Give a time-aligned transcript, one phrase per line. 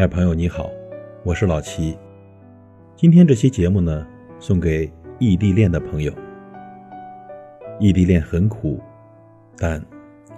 [0.00, 0.70] 嗨，朋友你好，
[1.24, 1.94] 我是老齐。
[2.96, 4.06] 今天这期节目呢，
[4.38, 6.10] 送给异地恋的朋友。
[7.78, 8.80] 异地恋很苦，
[9.58, 9.84] 但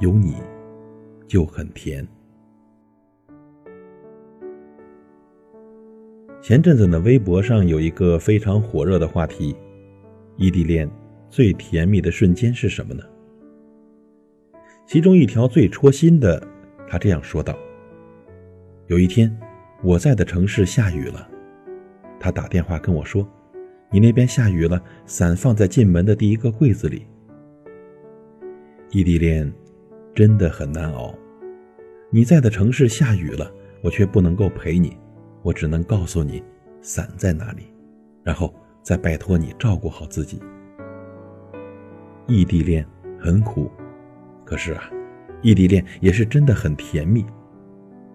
[0.01, 0.35] 有你
[1.29, 2.05] 就很甜。
[6.41, 9.55] 前阵子呢，微博上有一个非常火热的话题：
[10.39, 10.91] 异地恋
[11.31, 13.05] 最甜蜜的瞬间是什么呢？
[14.89, 16.45] 其中一条最戳心的，
[16.89, 17.57] 他这样说道
[18.91, 19.33] ：“有一天。”
[19.83, 21.29] 我在的城市下雨了，
[22.21, 23.29] 他打电话跟我说
[23.91, 27.05] ：“你那边下雨了，伞放在进门的第一个柜子里。”
[28.93, 29.53] 异地恋
[30.15, 31.13] 真的很难熬。
[32.11, 33.51] 你在的城市下雨了，
[33.83, 34.97] 我却不能够陪你，
[35.43, 36.41] 我只能告诉你
[36.81, 37.65] 伞在哪里，
[38.23, 40.41] 然后再拜托你照顾好自己。
[42.29, 42.87] 异地恋
[43.19, 43.69] 很苦，
[44.45, 44.85] 可是啊，
[45.43, 47.27] 异地恋也是真的很甜蜜，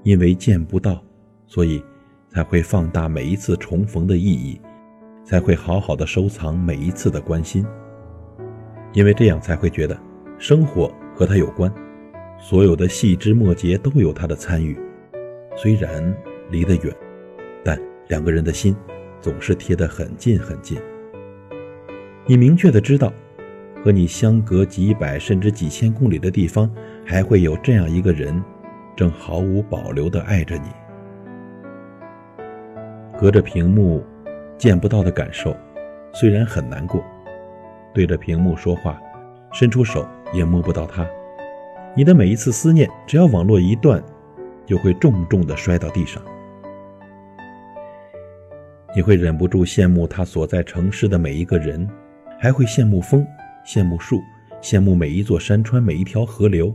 [0.03, 1.03] 因为见不到。
[1.47, 1.81] 所以，
[2.29, 4.59] 才会放大每一次重逢的意义，
[5.23, 7.65] 才会好好的收藏每一次的关心。
[8.93, 9.97] 因为这样才会觉得，
[10.37, 11.73] 生活和他有关，
[12.37, 14.77] 所有的细枝末节都有他的参与。
[15.55, 16.15] 虽然
[16.51, 16.93] 离得远，
[17.63, 18.75] 但两个人的心
[19.21, 20.77] 总是贴得很近很近。
[22.25, 23.11] 你明确的知道，
[23.83, 26.69] 和你相隔几百甚至几千公里的地方，
[27.05, 28.43] 还会有这样一个人，
[28.97, 30.69] 正毫无保留的爱着你。
[33.19, 34.03] 隔着屏幕
[34.59, 35.55] 见不到的感受，
[36.13, 37.01] 虽然很难过；
[37.91, 39.01] 对着屏幕说话，
[39.51, 41.03] 伸出手也摸不到他。
[41.95, 44.03] 你的每一次思念，只要网络一断，
[44.67, 46.21] 就会重重的摔到地上。
[48.95, 51.89] 你会忍不住羡慕他所在城市的每一个人，
[52.39, 53.25] 还会羡慕风，
[53.65, 54.21] 羡慕树，
[54.61, 56.71] 羡慕每一座山川，每一条河流，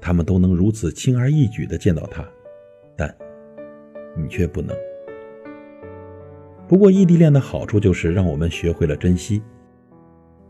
[0.00, 2.24] 他们都能如此轻而易举的见到他，
[2.96, 3.12] 但
[4.16, 4.76] 你却不能。
[6.68, 9.40] 不过，异地恋的好处就是让我们学会了珍惜，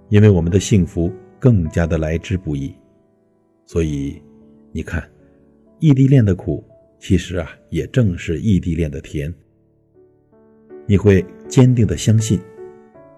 [0.08, 2.74] 因为我们的幸福更加的来之不易。
[3.66, 4.22] 所以，
[4.72, 5.06] 你看，
[5.78, 6.64] 异地恋的苦，
[6.98, 9.32] 其实啊，也正是异地恋的甜。
[10.86, 12.40] 你会坚定的相信，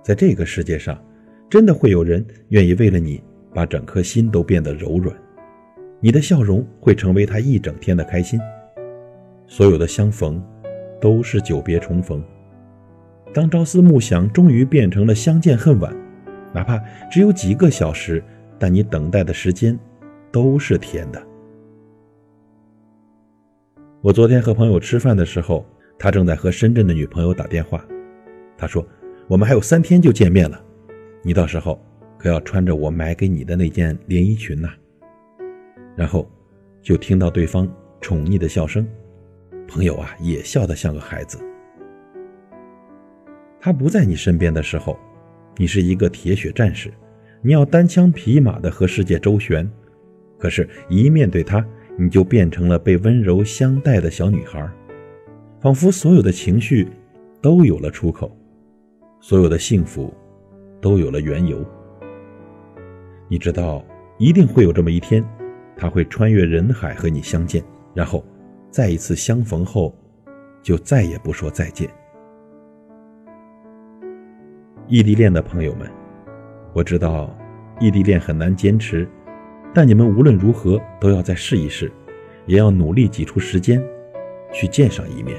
[0.02, 1.00] 在这个世界上，
[1.48, 3.22] 真的会有人愿意为了你，
[3.54, 5.16] 把整颗心都变得柔软。
[6.00, 8.40] 你的笑容会成为他一整天的开心。
[9.46, 10.42] 所有的相逢，
[11.00, 12.24] 都是久别重逢。
[13.32, 15.94] 当朝思暮想终于变成了相见恨晚，
[16.52, 16.78] 哪怕
[17.10, 18.22] 只有几个小时，
[18.58, 19.78] 但你等待的时间
[20.32, 21.22] 都是甜的。
[24.00, 25.66] 我昨天和朋友吃饭的时候，
[25.98, 27.84] 他正在和深圳的女朋友打电话。
[28.56, 28.84] 他说
[29.28, 30.60] ：“我们还有三天就见面了，
[31.22, 31.80] 你到时候
[32.16, 34.70] 可要穿着我买给你的那件连衣裙呐。”
[35.94, 36.28] 然后
[36.80, 37.68] 就听到对方
[38.00, 38.86] 宠溺的笑声，
[39.68, 41.38] 朋友啊也笑得像个孩子。
[43.60, 44.98] 他不在你身边的时候，
[45.56, 46.92] 你是一个铁血战士，
[47.42, 49.68] 你要单枪匹马的和世界周旋。
[50.38, 51.64] 可是，一面对他，
[51.96, 54.70] 你就变成了被温柔相待的小女孩，
[55.60, 56.86] 仿佛所有的情绪
[57.42, 58.30] 都有了出口，
[59.20, 60.14] 所有的幸福
[60.80, 61.64] 都有了缘由。
[63.28, 63.84] 你知道，
[64.16, 65.24] 一定会有这么一天，
[65.76, 67.60] 他会穿越人海和你相见，
[67.92, 68.24] 然后
[68.70, 69.92] 再一次相逢后，
[70.62, 71.90] 就再也不说再见。
[74.90, 75.86] 异地恋的朋友们，
[76.72, 77.36] 我知道
[77.78, 79.06] 异地恋很难坚持，
[79.74, 81.92] 但你们无论如何都要再试一试，
[82.46, 83.82] 也要努力挤出时间
[84.50, 85.36] 去见上一面。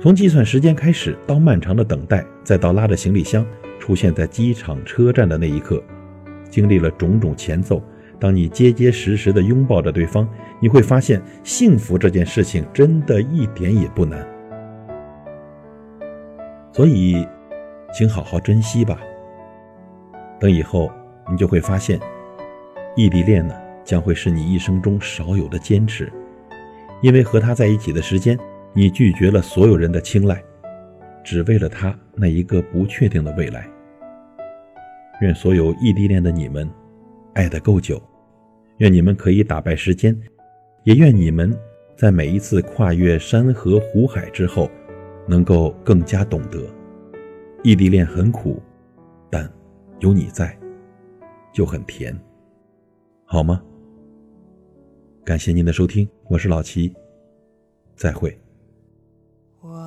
[0.00, 3.44] 从计算时间开始，到漫长的等待，再到拉着行李箱
[3.78, 5.82] 出现在机场车站的那一刻，
[6.48, 7.82] 经历了种种前奏，
[8.18, 10.26] 当你结结实实的拥抱着对方，
[10.58, 14.26] 你会发现幸福这件事情真的一点也不难。
[16.72, 17.28] 所以。
[17.92, 19.00] 请好好珍惜吧。
[20.38, 20.90] 等以后，
[21.30, 22.00] 你就会发现，
[22.96, 23.54] 异地恋呢，
[23.84, 26.10] 将会是你一生中少有的坚持，
[27.02, 28.38] 因为和他在一起的时间，
[28.72, 30.42] 你拒绝了所有人的青睐，
[31.22, 33.68] 只为了他那一个不确定的未来。
[35.20, 36.70] 愿所有异地恋的你们，
[37.34, 38.00] 爱得够久，
[38.78, 40.18] 愿你们可以打败时间，
[40.84, 41.54] 也愿你们
[41.94, 44.70] 在每一次跨越山河湖海之后，
[45.28, 46.58] 能够更加懂得。
[47.62, 48.58] 异地恋很苦，
[49.28, 49.46] 但
[49.98, 50.58] 有你在，
[51.52, 52.18] 就很甜，
[53.26, 53.60] 好吗？
[55.22, 56.90] 感谢您的收听，我是老齐，
[57.94, 58.34] 再会。
[59.60, 59.78] 我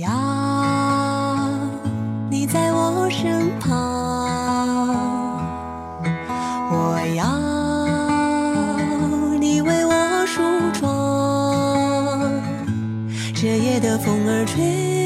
[0.00, 0.10] 要
[2.28, 3.70] 你在我身旁，
[6.72, 7.24] 我要
[9.38, 10.42] 你为我梳
[10.72, 12.42] 妆，
[13.32, 15.05] 这夜的风儿吹，